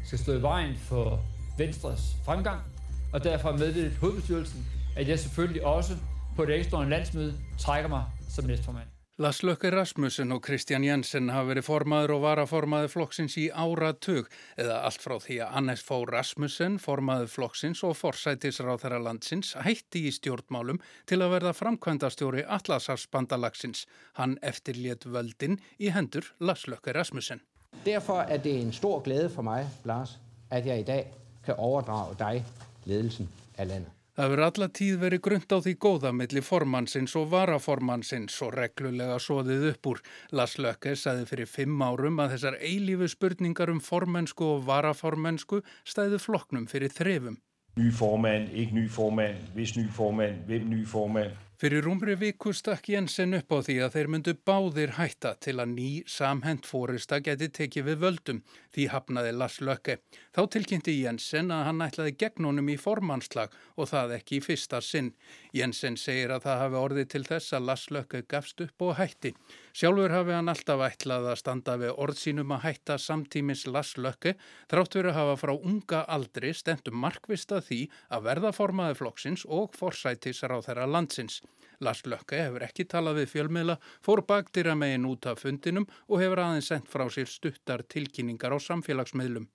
skal 0.09 0.25
stå 0.25 0.41
i 0.41 0.41
vejen 0.41 0.75
for 0.89 1.21
Venstres 1.61 2.15
fremgang, 2.25 2.65
og 3.13 3.23
derfor 3.23 3.51
har 3.51 3.57
meddelt 3.61 4.01
hovedbestyrelsen, 4.01 4.65
at 4.97 5.07
jeg 5.07 5.19
selvfølgelig 5.19 5.65
også 5.65 5.93
på 6.37 6.45
et 6.45 6.53
ekstraordinært 6.59 6.99
landsmøde 6.99 7.33
trækker 7.57 7.89
mig 7.89 8.03
som 8.29 8.45
næstformand. 8.45 8.93
Lars 9.17 9.39
Lökke 9.41 9.71
Rasmussen 9.73 10.31
og 10.31 10.43
Kristján 10.45 10.83
Jensen 10.85 11.31
hafa 11.33 11.47
verið 11.49 11.65
formaður 11.65 12.11
og 12.13 12.19
varaformaður 12.21 12.91
flokksins 12.93 13.37
í 13.41 13.47
áratug 13.49 14.27
eða 14.61 14.75
allt 14.85 15.01
frá 15.01 15.15
því 15.23 15.39
að 15.41 15.55
Annes 15.57 15.81
Fó 15.87 16.03
Rasmussen, 16.05 16.77
formaður 16.77 17.31
flokksins 17.33 17.81
og 17.87 17.97
forsætisráþara 17.97 19.01
landsins 19.01 19.55
hætti 19.65 20.03
í 20.05 20.13
stjórnmálum 20.13 20.77
til 21.09 21.23
að 21.25 21.33
verða 21.33 21.55
framkvæmdastjóri 21.57 22.45
Atlasafsbandalagsins. 22.45 23.87
Hann 24.21 24.37
eftirlétt 24.45 25.09
völdin 25.09 25.57
í 25.81 25.89
hendur 25.97 26.29
Lars 26.37 26.69
Lökke 26.69 26.93
Rasmussen. 26.93 27.41
Derfor 27.85 28.21
er 28.29 28.37
det 28.37 28.59
en 28.61 28.73
stor 28.73 29.01
glæde 29.01 29.33
for 29.33 29.41
mig, 29.41 29.65
Lars, 29.85 30.19
at 30.51 30.69
jeg 30.69 30.85
i 30.85 30.89
dag 30.93 31.13
kan 31.45 31.57
overdrage 31.57 32.13
dig 32.21 32.45
ledelsen 32.85 33.29
af 33.57 33.67
landet. 33.67 33.96
Það 34.17 34.31
verður 34.31 34.47
alla 34.47 34.67
tíð 34.73 34.95
verið 34.97 35.19
grund 35.27 35.53
á 35.53 35.57
því 35.61 35.71
góða 35.77 36.11
milli 36.17 36.41
formannsins 36.41 37.11
og 37.19 37.27
varaformannsins 37.29 38.39
og 38.41 38.55
reglulega 38.55 39.19
soðið 39.21 39.67
upp 39.69 39.89
úr. 39.91 39.99
Lars 40.33 40.55
Lökke 40.57 40.95
sagði 40.97 41.27
fyrir 41.29 41.49
fimm 41.51 41.83
árum 41.85 42.17
að 42.23 42.33
þessar 42.33 42.57
eilífu 42.57 43.11
spurningar 43.13 43.69
um 43.69 43.77
formensku 43.77 44.47
og 44.55 44.63
varaformensku 44.65 45.61
stæðu 45.85 46.17
floknum 46.23 46.65
fyrir 46.65 46.89
þrefum. 46.97 47.37
Ny 47.77 47.91
formand, 47.93 48.49
ikke 48.57 48.79
ny 48.79 48.87
formand, 48.89 49.51
hvis 49.53 49.75
ny 49.77 49.85
formand, 49.93 50.41
hvem 50.49 50.65
ny 50.71 50.81
formand. 50.89 51.37
Fyrir 51.57 51.81
rúmri 51.81 52.13
viku 52.13 52.51
stakk 52.53 52.85
Jensen 52.91 53.31
upp 53.33 53.49
á 53.49 53.65
því 53.65 53.75
að 53.81 53.95
þeir 53.95 54.09
myndu 54.13 54.33
báðir 54.45 54.91
hætta 54.93 55.31
til 55.41 55.55
að 55.57 55.71
ný 55.71 55.87
samhent 56.05 56.67
fórista 56.69 57.17
geti 57.25 57.47
tekið 57.49 57.87
við 57.87 58.03
völdum 58.03 58.41
því 58.75 58.85
hafnaði 58.91 59.31
Lars 59.33 59.55
Lökke. 59.65 59.95
Þá 60.37 60.41
tilkynnti 60.53 60.93
Jensen 60.99 61.49
að 61.49 61.63
hann 61.65 61.81
ætlaði 61.81 62.13
gegn 62.21 62.45
honum 62.45 62.69
í 62.69 62.77
formannslag 62.77 63.57
og 63.73 63.89
það 63.89 64.13
ekki 64.19 64.37
í 64.37 64.43
fyrsta 64.45 64.83
sinn. 64.85 65.15
Jensen 65.49 65.97
segir 65.97 66.35
að 66.35 66.45
það 66.45 66.61
hafi 66.61 66.79
orðið 66.83 67.09
til 67.15 67.25
þess 67.31 67.57
að 67.57 67.65
Lars 67.71 67.87
Lökke 67.89 68.21
gafst 68.29 68.61
upp 68.61 68.85
og 68.85 68.93
hætti. 69.01 69.33
Sjálfur 69.77 70.09
hafi 70.09 70.33
hann 70.33 70.49
alltaf 70.49 70.81
ætlað 70.81 71.27
að 71.29 71.35
standa 71.37 71.75
við 71.77 71.99
orð 72.01 72.17
sínum 72.17 72.53
að 72.55 72.63
hætta 72.63 72.95
samtímis 72.97 73.67
Lars 73.69 73.91
Lökke 74.01 74.31
þrátt 74.71 74.97
verið 74.97 75.11
að 75.11 75.17
hafa 75.19 75.35
frá 75.37 75.51
unga 75.53 75.99
aldri 76.15 76.53
stentum 76.57 76.97
markvista 76.97 77.59
því 77.61 77.77
að 78.09 78.25
verða 78.25 78.51
formaði 78.57 78.97
flokksins 78.97 79.45
og 79.45 79.77
forsætis 79.77 80.41
á 80.41 80.57
þeirra 80.65 80.89
landsins. 80.89 81.43
Lars 81.77 82.01
Lökke 82.09 82.41
hefur 82.41 82.65
ekki 82.65 82.87
talað 82.89 83.21
við 83.21 83.31
fjölmiðla, 83.35 83.77
fór 84.01 84.25
bakdýra 84.25 84.73
megin 84.73 85.05
út 85.05 85.29
af 85.29 85.45
fundinum 85.45 85.85
og 86.09 86.25
hefur 86.25 86.41
aðeins 86.47 86.73
sendt 86.73 86.89
frá 86.89 87.05
sér 87.13 87.29
stuttar 87.29 87.85
tilkynningar 87.85 88.49
á 88.49 88.57
samfélagsmiðlum. 88.57 89.45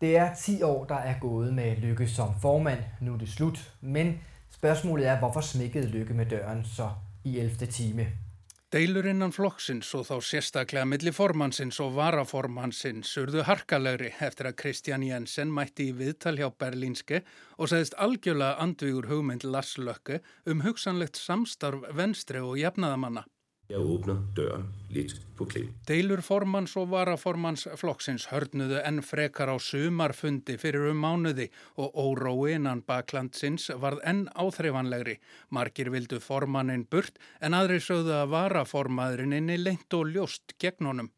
Det 0.00 0.16
er 0.16 0.32
10 0.32 0.64
år, 0.64 0.86
der 0.88 1.12
er 1.12 1.20
gået 1.20 1.52
med 1.52 1.84
Lykke 1.84 2.08
som 2.08 2.32
formand. 2.40 2.80
Nu 3.04 3.18
er 3.18 3.26
det 3.26 3.28
slut. 3.28 3.60
Men 3.82 4.22
spørgsmålet 4.48 5.12
er, 5.12 5.18
hvorfor 5.20 5.44
smækkede 5.44 5.92
Lykke 5.92 6.16
med 6.16 6.32
døren 6.32 6.64
så 6.64 6.94
i 7.24 7.36
11. 7.36 7.66
time? 7.66 8.25
Deilur 8.74 9.06
innan 9.06 9.30
flokksins 9.30 9.92
og 9.94 10.08
þá 10.08 10.16
sérstaklega 10.26 10.86
milli 10.90 11.12
formannsins 11.14 11.76
og 11.84 11.92
varaformannsins 11.94 13.12
urðu 13.22 13.44
harkalegri 13.46 14.08
eftir 14.26 14.48
að 14.50 14.56
Kristján 14.62 15.04
Jensen 15.06 15.52
mætti 15.54 15.86
í 15.86 15.94
viðtal 15.94 16.34
hjá 16.40 16.48
Berlínske 16.50 17.20
og 17.62 17.70
segðist 17.70 17.94
algjörlega 18.02 18.58
andvígur 18.64 19.06
hugmynd 19.12 19.46
Lars 19.46 19.76
Lökke 19.78 20.18
um 20.50 20.66
hugsanlegt 20.66 21.14
samstarf 21.14 21.86
venstri 21.94 22.42
og 22.42 22.58
jafnaðamanna. 22.58 23.22
Jeg 23.66 23.82
åbner 23.82 24.20
døren 24.36 24.68
lidt 24.94 25.16
på 25.34 25.44
klem. 25.50 25.72
Deilur 25.88 26.20
formans 26.22 26.76
og 26.78 26.92
varaformans 26.92 27.66
flokksins 27.80 28.28
hörnuðu 28.30 28.78
enn 28.86 29.02
frekar 29.02 29.50
á 29.50 29.56
sumarfundi 29.58 30.54
fyrir 30.62 30.86
um 30.92 31.02
mánuði 31.02 31.48
og 31.82 31.98
órói 31.98 32.54
innan 32.54 32.84
baklandsins 32.86 33.66
varð 33.82 34.04
enn 34.06 34.28
áþreifanlegri. 34.38 35.18
Margir 35.50 35.90
vildu 35.90 36.22
formannin 36.22 36.86
burt 36.86 37.18
en 37.42 37.58
aðri 37.58 37.80
sögðu 37.82 38.14
að 38.20 38.34
varaformaðurinn 38.36 39.34
inni 39.40 39.58
lengt 39.58 39.98
og 39.98 40.14
ljóst 40.14 40.54
gegn 40.62 40.92
honum. 40.92 41.10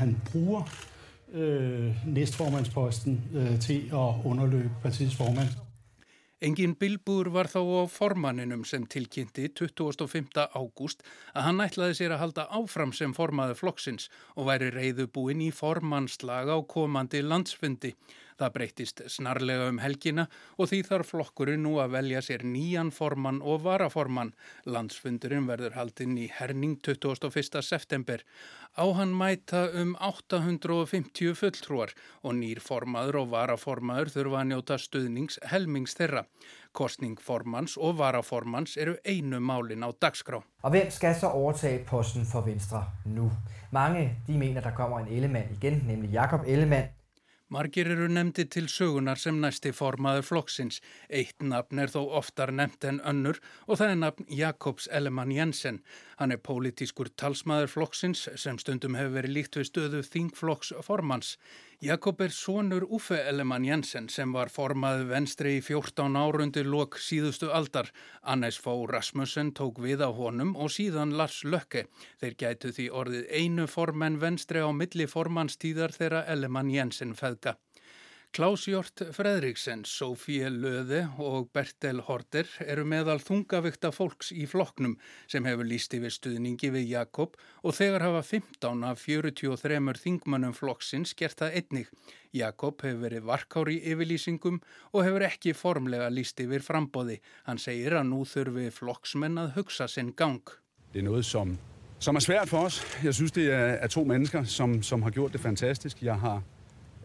Han 0.00 0.16
bruger 0.30 0.64
øh, 1.34 2.06
næstformandsposten 2.06 3.20
øh, 3.34 3.58
til 3.60 3.92
at 3.92 4.24
underløbe 4.24 4.72
partiets 4.82 5.16
formand. 5.20 5.52
Engin 6.40 6.72
bilbúr 6.80 7.28
var 7.34 7.50
þá 7.52 7.60
á 7.60 7.84
formanninum 7.92 8.62
sem 8.64 8.86
tilkynnti 8.88 9.50
25. 9.60 10.46
ágúst 10.56 11.02
að 11.36 11.44
hann 11.44 11.60
ætlaði 11.60 11.98
sér 11.98 12.14
að 12.16 12.22
halda 12.22 12.46
áfram 12.56 12.94
sem 12.96 13.12
formaði 13.12 13.58
flokksins 13.58 14.08
og 14.40 14.48
væri 14.48 14.70
reyðubúin 14.72 15.42
í 15.44 15.50
formannslag 15.52 16.48
á 16.48 16.56
komandi 16.64 17.20
landsfundi. 17.20 17.92
Það 18.40 18.52
breytist 18.54 19.02
snarlega 19.12 19.66
um 19.68 19.80
helgina 19.82 20.24
og 20.56 20.70
því 20.70 20.80
þarf 20.88 21.10
flokkurinn 21.12 21.60
nú 21.66 21.74
að 21.82 21.92
velja 21.98 22.22
sér 22.24 22.44
nýjan 22.48 22.92
formann 22.94 23.42
og 23.44 23.66
varaformann. 23.66 24.32
Landsfundurinn 24.64 25.48
verður 25.50 25.76
haldinn 25.76 26.16
í 26.16 26.30
herning 26.32 26.78
21. 26.80 27.60
september. 27.60 28.24
Á 28.80 28.84
hann 28.96 29.12
mæta 29.12 29.66
um 29.76 29.92
850 30.00 31.34
fulltrúar 31.36 31.92
og 32.22 32.38
nýr 32.38 32.62
formaður 32.64 33.20
og 33.24 33.32
varaformaður 33.34 34.12
þurfa 34.14 34.40
að 34.40 34.48
njóta 34.52 34.78
stuðnings 34.80 35.36
helmings 35.52 35.98
þeirra. 35.98 36.24
Kostning 36.72 37.18
formans 37.20 37.74
og 37.76 37.98
varaformans 37.98 38.76
eru 38.80 38.94
einu 39.04 39.40
málin 39.42 39.84
á 39.84 39.90
dagskrá. 39.92 40.38
Og 40.62 40.70
hvem 40.70 40.88
skal 40.94 41.18
så 41.18 41.32
overtage 41.34 41.82
posten 41.84 42.24
for 42.24 42.46
Venstre 42.46 42.86
nu? 43.04 43.28
Mange 43.74 44.16
de 44.26 44.38
mener, 44.38 44.62
der 44.62 44.72
kommer 44.72 45.02
en 45.02 45.10
Ellemann 45.10 45.50
igen, 45.52 45.82
nemlig 45.86 46.14
Jakob 46.14 46.46
Ellemann. 46.46 46.94
Margir 47.50 47.88
eru 47.90 48.04
nefndi 48.06 48.44
til 48.46 48.68
sögunar 48.70 49.18
sem 49.18 49.40
næsti 49.42 49.72
formaður 49.74 50.28
flokksins. 50.28 50.76
Eitt 51.10 51.42
nafn 51.42 51.80
er 51.82 51.90
þó 51.90 52.04
oftar 52.20 52.52
nefnt 52.54 52.86
en 52.86 53.00
önnur 53.02 53.40
og 53.66 53.80
það 53.80 53.94
er 53.94 53.98
nafn 54.04 54.28
Jakobs 54.40 54.86
Ellemann 54.86 55.32
Jensen. 55.34 55.80
Hann 56.20 56.30
er 56.30 56.38
pólitískur 56.38 57.10
talsmaður 57.18 57.72
flokksins 57.72 58.28
sem 58.38 58.60
stundum 58.62 58.94
hefur 58.94 59.16
verið 59.16 59.34
líkt 59.34 59.58
við 59.58 59.66
stöðu 59.66 60.04
þingflokks 60.06 60.70
formans. 60.86 61.34
Jakob 61.80 62.20
er 62.20 62.28
sonur 62.28 62.84
Uffe 62.92 63.16
Ellemann 63.24 63.64
Jensen 63.64 64.06
sem 64.12 64.34
var 64.36 64.50
formaður 64.52 65.06
venstri 65.14 65.54
í 65.56 65.62
14 65.64 66.18
árundi 66.20 66.62
lok 66.62 66.98
síðustu 67.00 67.48
aldar. 67.56 67.88
Annes 68.20 68.60
Fó 68.60 68.74
Rasmussen 68.86 69.54
tók 69.56 69.80
við 69.80 70.04
á 70.04 70.12
honum 70.12 70.52
og 70.60 70.70
síðan 70.76 71.16
Lars 71.16 71.40
Lökke. 71.42 71.86
Þeir 72.20 72.36
gætu 72.44 72.74
því 72.76 72.90
orðið 73.00 73.32
einu 73.32 73.66
formenn 73.66 74.20
venstri 74.20 74.60
á 74.60 74.68
milli 74.76 75.08
formannstíðar 75.08 75.96
þeirra 75.96 76.26
Ellemann 76.28 76.70
Jensen 76.70 77.16
feðga. 77.16 77.39
Klaus 78.30 78.68
Jort 78.68 79.02
Fredriksen, 79.10 79.80
Sofie 79.82 80.46
Löði 80.54 81.00
og 81.18 81.48
Bertel 81.50 81.98
Horter 82.06 82.46
eru 82.62 82.84
meðal 82.86 83.18
þungavikta 83.18 83.90
fólks 83.90 84.28
í 84.30 84.44
flokknum 84.46 84.92
sem 85.26 85.48
hefur 85.50 85.66
líst 85.66 85.96
yfir 85.98 86.14
stuðningi 86.14 86.70
við 86.70 86.92
Jakob 86.92 87.34
og 87.66 87.74
þegar 87.74 88.04
hafa 88.06 88.20
15 88.22 88.84
af 88.86 89.02
43 89.02 89.80
þingmannum 90.04 90.54
flokksins 90.54 91.16
gert 91.18 91.42
það 91.42 91.56
einnig. 91.58 91.90
Jakob 92.30 92.86
hefur 92.86 93.02
verið 93.02 93.26
varkári 93.32 93.80
yfirlýsingum 93.90 94.62
og 94.92 95.02
hefur 95.08 95.26
ekki 95.26 95.56
formlega 95.58 96.06
líst 96.14 96.38
yfir 96.38 96.62
frambóði. 96.62 97.18
Hann 97.50 97.58
segir 97.58 97.98
að 97.98 98.12
nú 98.12 98.22
þurfi 98.22 98.68
flokksmenn 98.78 99.42
að 99.42 99.56
hugsa 99.58 99.90
sinn 99.90 100.14
gang. 100.14 100.54
Det 100.94 101.02
er 101.02 101.08
noget, 101.10 101.26
som, 101.26 101.58
som 101.98 102.14
er 102.14 102.28
svært 102.28 102.54
for 102.54 102.70
os. 102.70 102.78
Jeg 103.02 103.18
synes, 103.18 103.34
det 103.34 103.50
er, 103.50 103.80
er 103.82 103.90
to 103.90 104.06
mennesker, 104.06 104.46
som, 104.46 104.78
som 104.86 105.02
har 105.02 105.18
gjort 105.18 105.34
det 105.34 105.42
fantastisk. 105.42 106.06
Jeg 106.06 106.22
har 106.22 106.44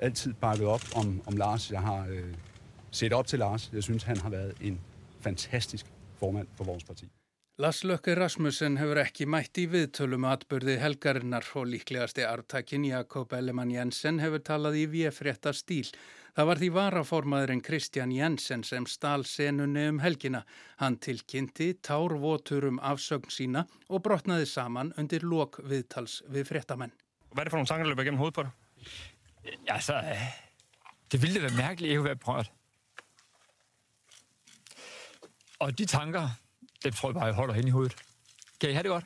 altid 0.02 0.34
bakket 0.42 0.68
op 0.68 0.82
om, 0.96 1.22
om 1.26 1.38
Lars. 1.38 1.72
Jeg 1.72 1.82
har 1.82 2.08
øh, 2.08 2.34
set 2.92 3.14
op 3.14 3.28
til 3.28 3.40
Lars. 3.40 3.70
Jeg 3.74 3.84
synes, 3.84 4.04
han 4.04 4.18
har 4.18 4.30
været 4.30 4.54
en 4.62 4.80
fantastisk 5.20 5.86
formand 6.20 6.48
for 6.58 6.64
vores 6.64 6.84
parti. 6.84 7.08
Lars 7.58 7.84
Løkke 7.88 8.16
Rasmussen 8.20 8.74
hefur 8.76 9.00
ekki 9.00 9.24
mætt 9.32 9.56
í 9.62 9.64
viðtölum 9.72 10.26
atbyrði 10.28 10.74
helgarinnar 10.82 11.46
og 11.56 11.70
líklegasti 11.72 12.26
artakin 12.28 12.84
Jakob 12.84 13.32
Ellemann 13.32 13.72
Jensen 13.72 14.20
hefur 14.20 14.44
talað 14.44 14.76
í 14.82 14.82
VF-rétta 14.92 15.54
stíl. 15.56 15.88
Það 16.36 16.50
var 16.50 16.60
því 16.60 16.70
varaformaðurinn 16.76 17.64
Kristján 17.64 18.12
Jensen 18.12 18.68
sem 18.68 18.84
stál 18.92 19.24
senunni 19.24 19.88
um 19.88 20.04
helgina. 20.04 20.44
Hann 20.84 21.00
tilkynnti 21.00 21.78
tárvotur 21.80 22.68
um 22.68 22.84
afsögn 22.84 23.32
sína 23.32 23.64
og 23.88 24.04
brotnaði 24.04 24.52
saman 24.52 24.92
undir 25.00 25.24
lok 25.24 25.62
viðtals 25.64 26.26
við 26.28 26.52
fréttamenn. 26.52 26.92
Hvad 27.32 27.46
er 27.46 27.48
det 27.48 27.56
for 27.56 27.64
nogle 27.64 27.72
tanker, 27.72 28.52
Altså, 29.68 29.96
øh, 29.96 30.22
det 31.12 31.22
ville 31.22 31.42
være 31.42 31.52
mærkeligt 31.58 31.90
ikke 31.90 32.00
at 32.00 32.06
være 32.06 32.16
prøvet. 32.16 32.52
Og 35.60 35.78
de 35.78 35.86
tanker, 35.86 36.30
dem 36.84 36.94
tror 36.94 37.10
jeg 37.10 37.14
bare, 37.14 37.26
jeg 37.26 37.34
holder 37.34 37.54
hen 37.54 37.68
i 37.68 37.72
hovedet. 37.72 37.96
Kan 38.62 38.70
I 38.70 38.74
have 38.74 38.84
det 38.84 38.90
godt? 38.90 39.06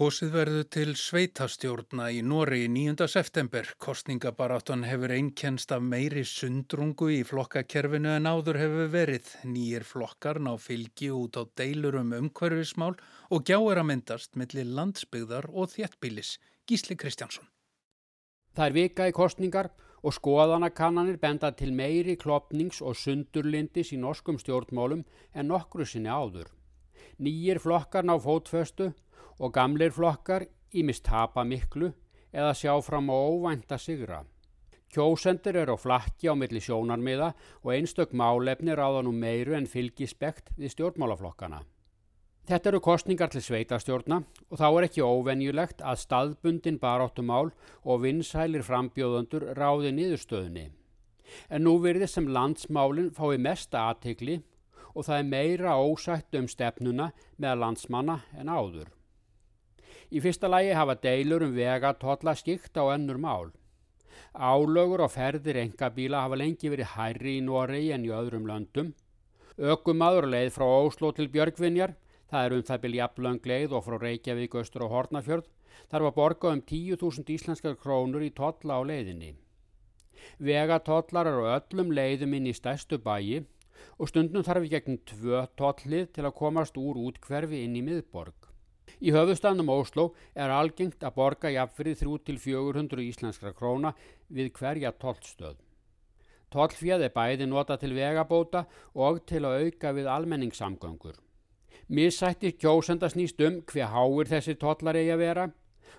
Kosið 0.00 0.30
verður 0.32 0.62
til 0.72 0.92
sveitastjórna 0.96 2.06
í 2.16 2.22
Nóri 2.24 2.62
í 2.64 2.68
9. 2.72 3.04
september. 3.12 3.66
Kostningabaráttan 3.84 4.86
hefur 4.88 5.12
einkennst 5.12 5.74
af 5.76 5.82
meiri 5.84 6.22
sundrungu 6.24 7.10
í 7.12 7.18
flokkakerfinu 7.28 8.08
en 8.14 8.28
áður 8.30 8.56
hefur 8.62 8.88
verið. 8.94 9.26
Nýjir 9.44 9.84
flokkar 9.84 10.40
ná 10.40 10.54
fylgi 10.56 11.10
út 11.12 11.36
á 11.36 11.44
deilur 11.60 11.98
um 12.00 12.14
umhverfismál 12.16 12.94
og 13.28 13.44
gjáir 13.44 13.82
að 13.82 13.88
myndast 13.90 14.40
millir 14.40 14.70
landsbyggðar 14.78 15.50
og 15.52 15.68
þéttbílis. 15.74 16.30
Gísli 16.64 16.96
Kristjánsson. 16.96 17.44
Það 18.56 18.70
er 18.70 18.76
vika 18.78 19.10
í 19.10 19.14
kostningar 19.20 19.68
og 20.00 20.16
skoðanakannanir 20.16 21.20
benda 21.20 21.52
til 21.52 21.74
meiri 21.76 22.16
klopnings 22.16 22.80
og 22.80 22.96
sundurlindis 22.96 23.92
í 23.92 24.00
norskum 24.00 24.40
stjórnmálum 24.40 25.04
en 25.34 25.52
nokkru 25.52 25.84
sinni 25.84 26.08
áður. 26.08 26.48
Nýjir 27.20 27.60
flokkar 27.60 28.08
ná 28.08 28.16
fótföstu 28.16 28.94
og 29.40 29.54
gamleir 29.56 29.94
flokkar 29.96 30.44
ímist 30.76 31.06
tapa 31.08 31.44
miklu 31.44 31.90
eða 32.30 32.52
sjá 32.54 32.76
fram 32.84 33.08
á 33.10 33.16
óvænta 33.16 33.78
sigra. 33.80 34.22
Kjósendur 34.90 35.56
eru 35.56 35.74
á 35.74 35.78
flakki 35.78 36.28
á 36.30 36.34
milli 36.34 36.60
sjónarmiða 36.60 37.32
og 37.62 37.72
einstök 37.74 38.12
málefni 38.12 38.74
ráða 38.74 39.04
nú 39.06 39.12
meiru 39.14 39.54
en 39.54 39.70
fylgispekt 39.70 40.50
við 40.58 40.74
stjórnmálaflokkana. 40.74 41.62
Þetta 42.50 42.70
eru 42.70 42.80
kostningar 42.82 43.30
til 43.30 43.42
sveitastjórna 43.46 44.22
og 44.50 44.58
þá 44.58 44.66
er 44.66 44.86
ekki 44.88 45.06
óvenjulegt 45.06 45.84
að 45.86 46.02
staðbundin 46.02 46.80
baráttumál 46.82 47.52
og 47.84 48.02
vinsælir 48.02 48.66
frambjóðundur 48.66 49.52
ráði 49.54 49.94
niðurstöðunni. 49.94 50.66
En 51.46 51.62
nú 51.62 51.76
verðið 51.78 52.10
sem 52.10 52.26
landsmálinn 52.26 53.12
fái 53.14 53.38
mesta 53.38 53.86
aðtegli 53.92 54.40
og 54.94 55.06
það 55.06 55.18
er 55.20 55.28
meira 55.30 55.76
ósætt 55.78 56.34
um 56.34 56.50
stefnuna 56.50 57.12
með 57.38 57.62
landsmanna 57.62 58.24
en 58.34 58.50
áður. 58.50 58.90
Í 60.10 60.18
fyrsta 60.18 60.48
lægi 60.50 60.72
hafa 60.74 60.96
deilur 60.98 61.44
um 61.46 61.52
vegatotla 61.54 62.34
skikt 62.34 62.74
á 62.74 62.82
önnur 62.90 63.18
mál. 63.22 63.52
Álögur 64.34 65.04
og 65.06 65.12
ferðir 65.14 65.60
engabíla 65.62 66.24
hafa 66.24 66.38
lengi 66.40 66.70
verið 66.72 66.94
hærri 66.96 67.36
í 67.38 67.44
Noregi 67.46 67.92
en 67.94 68.06
í 68.08 68.10
öðrum 68.14 68.48
löndum. 68.50 68.90
Ökumadur 69.58 70.26
leið 70.26 70.50
frá 70.56 70.66
Óslo 70.66 71.12
til 71.14 71.30
Björgvinjar, 71.30 71.94
það 72.30 72.44
er 72.46 72.56
um 72.56 72.66
það 72.66 72.82
byrja 72.84 73.04
jafnlöng 73.04 73.46
leið 73.52 73.76
og 73.78 73.86
frá 73.86 73.96
Reykjavík, 74.02 74.58
Östur 74.58 74.86
og 74.86 74.92
Hornafjörð, 74.96 75.46
þar 75.90 76.06
var 76.08 76.16
borgað 76.18 76.58
um 76.58 76.64
10.000 76.72 77.32
íslenskar 77.36 77.78
krónur 77.78 78.26
í 78.26 78.34
totla 78.34 78.78
á 78.78 78.82
leiðinni. 78.82 79.34
Vegatollar 80.42 81.30
eru 81.30 81.46
öllum 81.54 81.94
leiðum 81.94 82.34
inn 82.34 82.50
í 82.50 82.56
stærstu 82.56 82.98
bæi 82.98 83.44
og 83.98 84.10
stundum 84.10 84.42
þarf 84.42 84.66
við 84.66 84.74
gegn 84.76 85.02
tvö 85.06 85.46
tollið 85.56 86.10
til 86.16 86.26
að 86.26 86.38
komast 86.42 86.78
úr 86.80 86.98
útkverfi 86.98 87.62
inn 87.64 87.78
í 87.78 87.84
miðborg. 87.86 88.49
Í 89.00 89.14
höfustannum 89.14 89.70
Ósló 89.72 90.10
er 90.36 90.52
algengt 90.52 91.00
að 91.00 91.16
borga 91.16 91.50
jafnfrið 91.54 92.02
3-400 92.04 93.00
íslenskra 93.06 93.54
króna 93.56 93.94
við 94.28 94.52
hverja 94.58 94.92
tollstöð. 94.92 95.56
Tollfjöð 96.50 97.06
er 97.06 97.14
bæði 97.14 97.46
nota 97.48 97.78
til 97.80 97.94
vegabóta 97.96 98.66
og 98.94 99.22
til 99.24 99.44
að 99.46 99.64
auka 99.64 99.94
við 99.96 100.10
almenningssamgöngur. 100.10 101.16
Missætti 101.88 102.52
kjósenda 102.58 103.08
snýst 103.10 103.40
um 103.46 103.62
hver 103.70 103.88
háir 103.94 104.28
þessi 104.30 104.56
tollar 104.60 104.98
eigi 104.98 105.14
að 105.14 105.22
vera, 105.24 105.46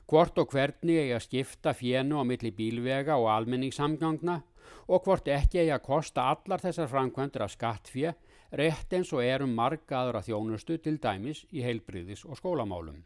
hvort 0.08 0.38
og 0.38 0.54
hvernig 0.54 1.00
eigi 1.02 1.16
að 1.16 1.26
skipta 1.26 1.74
fjennu 1.74 2.22
á 2.22 2.24
milli 2.28 2.52
bílvega 2.54 3.18
og 3.18 3.32
almenningssamgangna 3.34 4.42
og 4.88 5.08
hvort 5.08 5.28
ekki 5.32 5.64
eigi 5.64 5.74
að 5.74 5.88
kosta 5.88 6.28
allar 6.36 6.62
þessar 6.62 6.92
framkvæmdur 6.92 7.48
af 7.48 7.56
skattfjö 7.56 8.14
rétt 8.52 8.94
eins 8.94 9.14
og 9.16 9.24
erum 9.24 9.54
marga 9.56 10.02
aðra 10.02 10.22
þjónustu 10.26 10.78
til 10.84 10.98
dæmis 11.00 11.46
í 11.52 11.64
heilbriðis 11.64 12.26
og 12.28 12.40
skólamálum. 12.40 13.00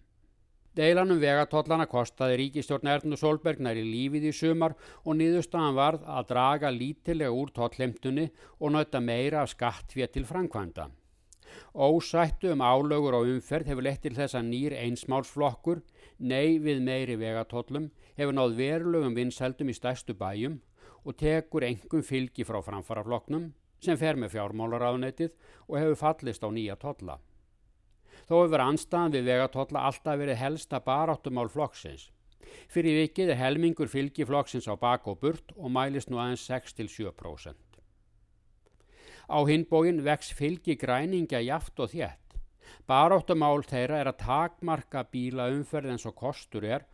Deilanum 0.76 1.22
vegatollana 1.22 1.86
kostaði 1.88 2.36
ríkistjórn 2.42 2.90
Ernu 2.92 3.16
Solberg 3.16 3.62
næri 3.64 3.86
lífið 3.88 4.26
í 4.28 4.34
sumar 4.36 4.74
og 5.06 5.16
niðurstaðan 5.16 5.78
varð 5.78 6.04
að 6.18 6.28
draga 6.34 6.72
lítilega 6.74 7.32
úr 7.32 7.54
tollemtunni 7.56 8.26
og 8.60 8.74
nötta 8.76 9.00
meira 9.00 9.46
af 9.46 9.54
skattfér 9.54 10.12
til 10.12 10.28
framkvæmda. 10.28 10.90
Ósættu 11.72 12.52
um 12.52 12.60
álögur 12.66 13.16
og 13.16 13.30
umferð 13.32 13.72
hefur 13.72 13.88
lett 13.88 14.02
til 14.04 14.16
þess 14.18 14.36
að 14.36 14.50
nýr 14.50 14.76
einsmálsflokkur, 14.82 15.80
nei 16.20 16.60
við 16.60 16.82
meiri 16.84 17.16
vegatollum, 17.22 17.92
hefur 18.18 18.36
náð 18.36 18.58
verulegum 18.60 19.16
vinsældum 19.16 19.72
í 19.72 19.78
stærstu 19.78 20.18
bæjum 20.20 20.60
og 21.06 21.16
tekur 21.16 21.64
engum 21.64 22.04
fylgi 22.04 22.44
frá 22.44 22.60
framfarafloknum 22.66 23.54
sem 23.86 24.00
fer 24.00 24.18
með 24.20 24.36
fjármálaráðunetið 24.36 25.32
og 25.68 25.80
hefur 25.80 26.02
fallist 26.02 26.44
á 26.46 26.50
nýja 26.50 26.76
tolla. 26.82 27.20
Þó 28.26 28.36
hefur 28.42 28.64
anstaðan 28.64 29.14
við 29.14 29.30
vegatotla 29.30 29.86
alltaf 29.90 30.20
verið 30.20 30.42
helsta 30.42 30.82
baráttumál 30.82 31.48
flokksins. 31.54 32.10
Fyrir 32.72 33.02
vikið 33.04 33.34
er 33.34 33.40
helmingur 33.42 33.90
fylgi 33.92 34.26
flokksins 34.26 34.68
á 34.70 34.74
bak 34.80 35.08
og 35.10 35.20
burt 35.22 35.54
og 35.56 35.72
mælist 35.74 36.10
nú 36.10 36.20
aðeins 36.22 36.46
6-7%. 36.50 37.56
Á 39.26 39.38
hinbógin 39.50 40.04
vex 40.06 40.32
fylgi 40.38 40.78
græningja 40.78 41.42
jaft 41.42 41.80
og 41.82 41.92
þétt. 41.94 42.38
Baráttumál 42.86 43.66
þeirra 43.66 44.02
er 44.02 44.10
að 44.12 44.22
takmarka 44.22 45.04
bíla 45.10 45.50
umferð 45.54 45.94
eins 45.94 46.06
og 46.06 46.18
kostur 46.18 46.66
er 46.66 46.86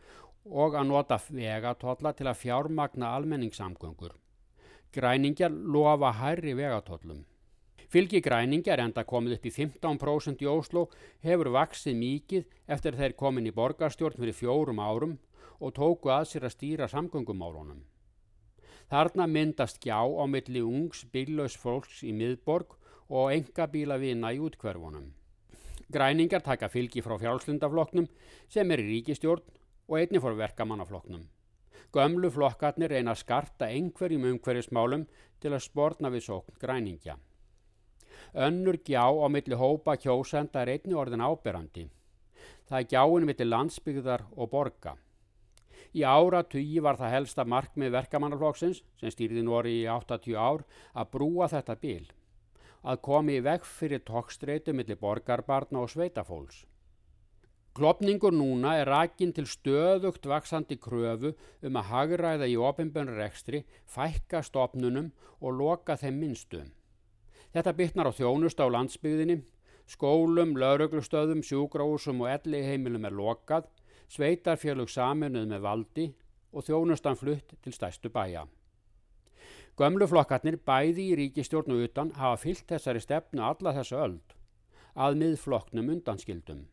og 0.44 0.76
að 0.76 0.88
nota 0.88 1.18
vegatotla 1.28 2.12
til 2.16 2.28
að 2.28 2.40
fjármagna 2.44 3.12
almenningssamgöngur. 3.16 4.16
Græningjar 4.92 5.48
lofa 5.48 6.10
hærri 6.12 6.52
vegatollum. 6.52 7.24
Fylgi 7.88 8.20
græningjar 8.20 8.80
enda 8.84 9.04
komið 9.08 9.38
upp 9.38 9.46
í 9.48 9.52
15% 9.54 10.44
í 10.44 10.50
Óslo 10.52 10.82
hefur 11.24 11.48
vaksið 11.54 11.96
mikið 11.96 12.44
eftir 12.76 12.98
þeir 13.00 13.14
komin 13.16 13.48
í 13.48 13.54
borgarstjórn 13.56 14.20
fyrir 14.20 14.36
fjórum 14.36 14.84
árum 14.84 15.16
og 15.60 15.74
tóku 15.80 16.12
að 16.12 16.28
sér 16.28 16.46
að 16.48 16.54
stýra 16.58 16.90
samgöngumálunum. 16.92 17.80
Þarna 18.92 19.30
myndast 19.32 19.80
gjá 19.80 19.96
á 19.96 20.24
milli 20.28 20.60
ungs 20.60 21.06
bílaus 21.08 21.56
fólks 21.56 22.04
í 22.04 22.12
miðborg 22.12 22.76
og 23.08 23.32
enga 23.32 23.70
bíla 23.72 23.96
vina 23.96 24.36
í 24.36 24.44
útkverfunum. 24.44 25.08
Græningar 25.88 26.44
taka 26.44 26.68
fylgi 26.68 27.00
frá 27.00 27.16
fjálslundafloknum 27.16 28.12
sem 28.48 28.70
er 28.70 28.84
í 28.84 28.90
ríkistjórn 28.92 29.56
og 29.88 30.02
einni 30.02 30.20
fór 30.20 30.36
verkamannafloknum. 30.36 31.24
Gömlu 31.92 32.30
flokkarnir 32.32 32.88
reyna 32.88 33.12
að 33.12 33.20
skarta 33.20 33.66
einhverjum 33.68 34.24
umhverjusmálum 34.30 35.04
til 35.42 35.50
að 35.52 35.64
spórna 35.66 36.08
við 36.14 36.24
sókn 36.24 36.56
græningja. 36.62 37.18
Önnur 38.32 38.78
gjá 38.80 39.04
á 39.12 39.26
milli 39.28 39.58
hópa 39.60 39.98
kjósenda 40.00 40.62
er 40.62 40.72
einni 40.76 40.96
orðin 40.96 41.24
áberandi. 41.24 41.90
Það 42.64 42.78
er 42.78 42.88
gjáin 42.94 43.28
milli 43.28 43.48
landsbyggðar 43.48 44.24
og 44.36 44.50
borga. 44.54 44.96
Í 45.92 46.04
ára 46.08 46.40
tugi 46.48 46.80
var 46.80 46.96
það 46.96 47.12
helsta 47.12 47.44
markmið 47.44 47.92
verkamannaflokksins, 47.98 48.80
sem 48.96 49.12
stýrði 49.12 49.44
Nóri 49.44 49.82
í 49.82 49.88
80 49.92 50.38
ár, 50.40 50.64
að 50.96 51.10
brúa 51.12 51.50
þetta 51.52 51.76
bíl. 51.82 52.06
Að 52.82 53.02
komi 53.04 53.36
í 53.36 53.44
veg 53.44 53.66
fyrir 53.68 54.00
tókstreitu 54.00 54.72
milli 54.72 54.96
borgarbarna 54.96 55.84
og 55.84 55.92
sveitafólks. 55.92 56.64
Klopningur 57.72 58.34
núna 58.36 58.74
er 58.76 58.90
rækin 58.92 59.30
til 59.32 59.46
stöðugt 59.48 60.26
vaksandi 60.28 60.76
kröfu 60.76 61.30
um 61.64 61.76
að 61.80 61.86
hagræða 61.88 62.48
í 62.52 62.56
ofinbjörn 62.60 63.14
rekstri, 63.16 63.62
fækka 63.88 64.42
stopnunum 64.44 65.08
og 65.40 65.56
loka 65.56 65.96
þeim 65.96 66.18
minnstum. 66.20 66.66
Þetta 67.56 67.72
bytnar 67.78 68.10
á 68.12 68.12
þjónust 68.12 68.60
á 68.60 68.68
landsbygðinni, 68.68 69.38
skólum, 69.88 70.52
lauruglustöðum, 70.60 71.40
sjúgráðsum 71.40 72.20
og 72.20 72.34
elli 72.34 72.60
heimilum 72.66 73.08
er 73.08 73.16
lokað, 73.16 73.70
sveitarfjölug 74.12 74.92
saminuð 74.92 75.48
með 75.54 75.64
valdi 75.64 76.06
og 76.52 76.68
þjónustan 76.68 77.16
flutt 77.16 77.56
til 77.64 77.72
stæstu 77.72 78.12
bæja. 78.12 78.44
Gömluflokkarnir 79.80 80.60
bæði 80.60 81.08
í 81.08 81.16
ríkistjórnu 81.22 81.80
utan 81.86 82.12
hafa 82.20 82.36
fyllt 82.44 82.68
þessari 82.68 83.00
stefnu 83.00 83.40
alla 83.48 83.72
þessu 83.80 83.96
öld, 83.96 84.36
að 84.92 85.20
miðflokknum 85.24 85.88
undanskildum. 85.96 86.66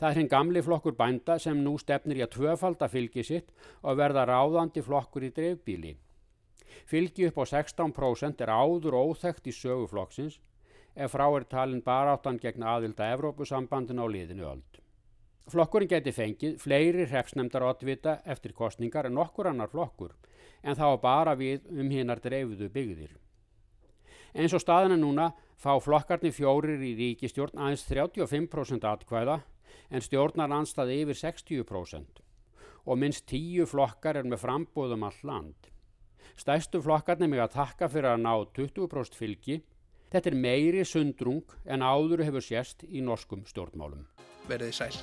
Það 0.00 0.08
er 0.08 0.16
hinn 0.16 0.28
gamli 0.32 0.60
flokkur 0.64 0.94
bænda 0.96 1.34
sem 1.38 1.58
nú 1.60 1.74
stefnir 1.78 2.16
í 2.16 2.24
að 2.24 2.38
tvöfalda 2.38 2.86
fylgi 2.88 3.24
sitt 3.26 3.50
og 3.82 3.98
verða 4.00 4.24
ráðandi 4.30 4.80
flokkur 4.80 5.26
í 5.26 5.32
dreifbíli. 5.36 5.92
Fylgi 6.88 7.26
upp 7.28 7.42
á 7.42 7.44
16% 7.50 8.40
er 8.40 8.52
áður 8.54 8.96
óþægt 8.96 9.50
í 9.50 9.52
söguflokksins 9.52 10.38
ef 10.96 11.12
frá 11.12 11.26
er 11.28 11.44
talin 11.52 11.82
baráttan 11.84 12.40
gegn 12.40 12.64
aðilda 12.64 13.10
Evrópusambandin 13.12 14.00
á 14.00 14.06
liðinu 14.08 14.48
öld. 14.48 14.80
Flokkurinn 15.50 15.90
geti 15.90 16.16
fengið 16.16 16.56
fleiri 16.62 17.04
hrefsnemdar 17.04 17.66
oddvita 17.68 18.20
eftir 18.24 18.56
kostningar 18.56 19.06
en 19.06 19.20
okkur 19.20 19.50
annar 19.52 19.68
flokkur 19.68 20.16
en 20.62 20.80
þá 20.80 20.96
bara 21.02 21.36
við 21.36 21.68
um 21.76 21.90
hinnar 21.92 22.24
dreifuðu 22.24 22.72
byggðir. 22.72 23.12
Eins 24.32 24.54
og 24.54 24.62
staðina 24.62 24.96
núna 24.96 25.32
fá 25.60 25.74
flokkarnir 25.82 26.32
fjórir 26.32 26.80
í 26.80 26.94
ríkistjórn 26.96 27.58
aðeins 27.58 27.84
35% 27.88 28.86
atkvæða 28.86 29.40
en 29.88 30.04
stjórnar 30.04 30.52
anstaði 30.52 31.00
yfir 31.04 31.18
60% 31.22 32.24
og 32.90 32.98
minnst 32.98 33.26
tíu 33.28 33.66
flokkar 33.68 34.18
er 34.20 34.28
með 34.28 34.42
frambóðum 34.44 35.04
all 35.06 35.20
land. 35.28 35.70
Stæstu 36.40 36.80
flokkarnir 36.82 37.28
mig 37.28 37.42
að 37.42 37.54
takka 37.58 37.90
fyrir 37.92 38.14
að 38.14 38.24
ná 38.24 38.32
20% 38.56 39.18
fylgi. 39.18 39.60
Þetta 40.10 40.32
er 40.32 40.40
meiri 40.46 40.84
sundrung 40.88 41.56
en 41.66 41.84
áður 41.84 42.24
hefur 42.26 42.44
sérst 42.44 42.86
í 42.88 43.04
norskum 43.04 43.44
stjórnmálum. 43.46 44.06
Verðið 44.48 44.78
sæl. 44.80 44.94